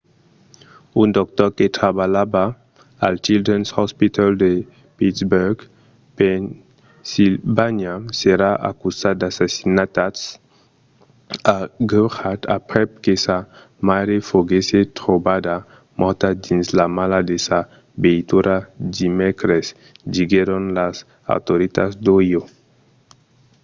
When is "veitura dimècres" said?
18.03-19.65